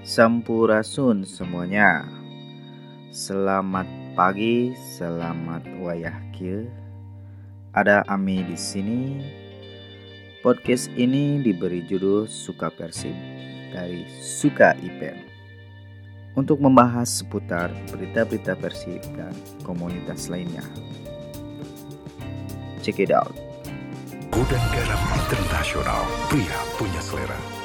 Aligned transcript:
Sampurasun 0.00 1.28
semuanya. 1.28 2.08
Selamat 3.12 3.84
pagi, 4.16 4.72
selamat 4.96 5.60
wayah 5.76 6.16
kia. 6.32 6.64
Ada 7.76 8.08
Ami 8.08 8.40
di 8.48 8.56
sini. 8.56 9.20
Podcast 10.40 10.88
ini 10.96 11.44
diberi 11.44 11.84
judul 11.84 12.24
Suka 12.24 12.72
Persib 12.72 13.12
dari 13.76 14.08
Suka 14.24 14.72
Ipen. 14.80 15.20
Untuk 16.32 16.64
membahas 16.64 17.20
seputar 17.20 17.68
berita-berita 17.92 18.56
Persib 18.56 19.04
dan 19.20 19.36
komunitas 19.68 20.32
lainnya. 20.32 20.64
Check 22.80 23.04
it 23.04 23.12
out. 23.12 23.36
Gudang 24.32 24.64
Garam 24.72 25.02
Internasional, 25.28 26.08
pria 26.32 26.56
punya 26.80 27.04
selera. 27.04 27.59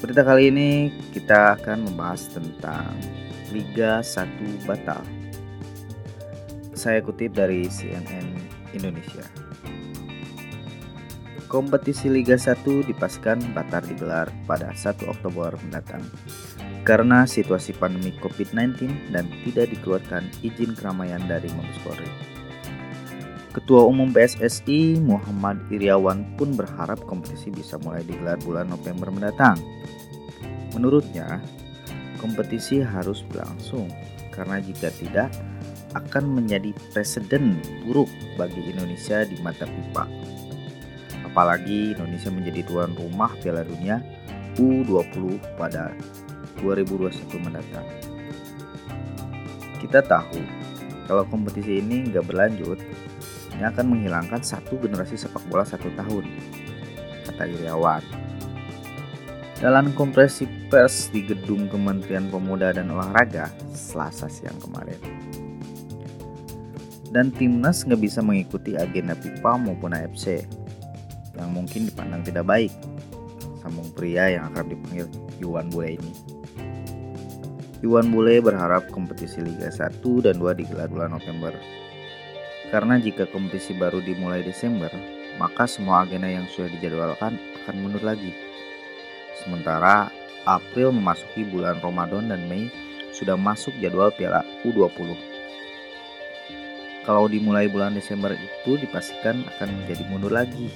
Berita 0.00 0.24
kali 0.24 0.48
ini 0.48 0.88
kita 1.12 1.60
akan 1.60 1.84
membahas 1.84 2.32
tentang 2.32 2.88
Liga 3.52 4.00
1 4.00 4.64
batal. 4.64 5.04
Saya 6.72 7.04
kutip 7.04 7.36
dari 7.36 7.68
CNN 7.68 8.32
Indonesia. 8.72 9.20
Kompetisi 11.52 12.08
Liga 12.08 12.40
1 12.40 12.88
dipastikan 12.88 13.44
batal 13.52 13.84
digelar 13.84 14.32
pada 14.48 14.72
1 14.72 15.04
Oktober 15.04 15.52
mendatang 15.68 16.00
karena 16.88 17.28
situasi 17.28 17.76
pandemi 17.76 18.16
COVID-19 18.24 19.12
dan 19.12 19.28
tidak 19.44 19.68
dikeluarkan 19.68 20.24
izin 20.40 20.72
keramaian 20.80 21.20
dari 21.28 21.52
Mabes 21.52 21.76
Polri. 21.84 22.39
Ketua 23.50 23.82
Umum 23.82 24.14
PSSI 24.14 25.02
Muhammad 25.02 25.58
Iriawan 25.74 26.22
pun 26.38 26.54
berharap 26.54 27.02
kompetisi 27.10 27.50
bisa 27.50 27.82
mulai 27.82 28.06
digelar 28.06 28.38
bulan 28.46 28.70
November 28.70 29.10
mendatang. 29.10 29.58
Menurutnya, 30.70 31.42
kompetisi 32.22 32.78
harus 32.78 33.26
berlangsung 33.26 33.90
karena 34.30 34.62
jika 34.62 34.94
tidak 34.94 35.34
akan 35.98 36.38
menjadi 36.38 36.70
presiden 36.94 37.58
buruk 37.82 38.06
bagi 38.38 38.70
Indonesia 38.70 39.26
di 39.26 39.34
mata 39.42 39.66
FIFA. 39.66 40.06
Apalagi 41.26 41.98
Indonesia 41.98 42.30
menjadi 42.30 42.62
tuan 42.70 42.94
rumah 42.94 43.34
Piala 43.42 43.66
Dunia 43.66 43.98
U20 44.54 45.42
pada 45.58 45.90
2021 46.62 47.42
mendatang. 47.42 47.86
Kita 49.82 50.06
tahu 50.06 50.38
kalau 51.10 51.26
kompetisi 51.26 51.82
ini 51.82 52.06
nggak 52.06 52.22
berlanjut, 52.22 52.78
ini 53.50 53.66
akan 53.66 53.98
menghilangkan 53.98 54.46
satu 54.46 54.78
generasi 54.78 55.18
sepak 55.18 55.42
bola 55.50 55.66
satu 55.66 55.90
tahun, 55.98 56.22
kata 57.26 57.50
Iriawan. 57.50 57.98
Dalam 59.58 59.90
kompresi 59.98 60.46
pers 60.70 61.10
di 61.10 61.26
gedung 61.26 61.66
Kementerian 61.66 62.30
Pemuda 62.30 62.70
dan 62.70 62.94
Olahraga 62.94 63.50
selasa 63.74 64.30
siang 64.30 64.54
kemarin. 64.62 65.02
Dan 67.10 67.34
timnas 67.34 67.82
nggak 67.82 68.00
bisa 68.06 68.22
mengikuti 68.22 68.78
agenda 68.78 69.18
FIFA 69.18 69.66
maupun 69.66 69.90
AFC 69.90 70.46
yang 71.34 71.50
mungkin 71.50 71.90
dipandang 71.90 72.22
tidak 72.22 72.46
baik. 72.46 72.70
Sambung 73.58 73.90
pria 73.98 74.30
yang 74.30 74.54
akan 74.54 74.78
dipanggil 74.78 75.10
Iwan 75.42 75.74
Bule 75.74 75.98
ini. 75.98 76.39
Iwan 77.80 78.12
Bule 78.12 78.44
berharap 78.44 78.92
kompetisi 78.92 79.40
Liga 79.40 79.72
1 79.72 80.04
dan 80.20 80.36
2 80.36 80.52
digelar 80.52 80.92
bulan 80.92 81.16
November. 81.16 81.56
Karena 82.68 83.00
jika 83.00 83.24
kompetisi 83.24 83.72
baru 83.72 84.04
dimulai 84.04 84.44
Desember, 84.44 84.92
maka 85.40 85.64
semua 85.64 86.04
agenda 86.04 86.28
yang 86.28 86.44
sudah 86.52 86.68
dijadwalkan 86.76 87.40
akan 87.64 87.76
mundur 87.80 88.04
lagi. 88.04 88.36
Sementara 89.40 90.12
April 90.44 90.92
memasuki 90.92 91.48
bulan 91.48 91.80
Ramadan 91.80 92.28
dan 92.28 92.44
Mei 92.52 92.68
sudah 93.16 93.40
masuk 93.40 93.72
jadwal 93.80 94.12
Piala 94.12 94.44
U20. 94.60 95.16
Kalau 97.08 97.32
dimulai 97.32 97.64
bulan 97.64 97.96
Desember 97.96 98.36
itu 98.36 98.76
dipastikan 98.76 99.40
akan 99.56 99.72
menjadi 99.72 100.04
mundur 100.12 100.36
lagi, 100.36 100.68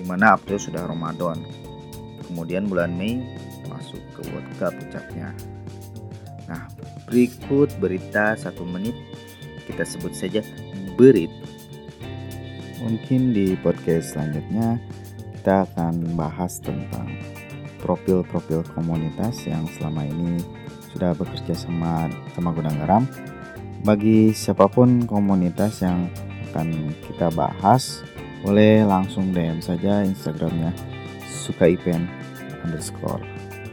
di 0.00 0.02
mana 0.08 0.40
April 0.40 0.56
sudah 0.56 0.88
Ramadan. 0.88 1.36
Kemudian 2.24 2.72
bulan 2.72 2.96
Mei 2.96 3.20
masuk 3.68 4.00
ke 4.16 4.24
World 4.32 4.48
Cup 4.56 4.72
puncaknya. 4.80 5.51
Nah, 6.50 6.66
berikut 7.06 7.70
berita 7.78 8.34
satu 8.34 8.66
menit 8.66 8.94
kita 9.66 9.86
sebut 9.86 10.12
saja 10.14 10.42
berit. 10.98 11.30
Mungkin 12.82 13.30
di 13.30 13.54
podcast 13.62 14.14
selanjutnya 14.14 14.82
kita 15.38 15.66
akan 15.70 16.18
bahas 16.18 16.58
tentang 16.58 17.06
profil-profil 17.82 18.62
komunitas 18.74 19.42
yang 19.46 19.66
selama 19.78 20.06
ini 20.06 20.38
sudah 20.90 21.14
bekerja 21.14 21.54
sama 21.54 22.10
sama 22.34 22.50
Gudang 22.54 22.78
Garam. 22.78 23.04
Bagi 23.82 24.30
siapa 24.30 24.70
pun 24.70 25.06
komunitas 25.06 25.82
yang 25.82 26.06
akan 26.50 26.94
kita 27.06 27.32
bahas, 27.34 28.06
boleh 28.46 28.86
langsung 28.86 29.34
DM 29.34 29.58
saja 29.58 30.06
Instagramnya 30.06 30.70
suka 31.26 31.66
event 31.66 32.06
underscore. 32.62 33.22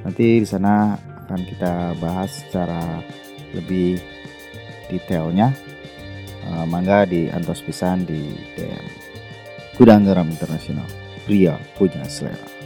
Nanti 0.02 0.42
di 0.42 0.48
sana 0.48 0.98
akan 1.30 1.46
kita 1.46 1.94
bahas 2.02 2.42
secara 2.42 3.06
lebih 3.54 4.02
detailnya. 4.90 5.54
Uh, 6.50 6.66
mangga 6.66 7.06
di 7.06 7.30
antos 7.30 7.62
pisan 7.62 8.02
di 8.02 8.34
DM. 8.58 8.86
Gudang 9.78 10.10
Garam 10.10 10.26
Internasional. 10.26 10.90
Pria 11.30 11.54
punya 11.78 12.02
selera. 12.10 12.59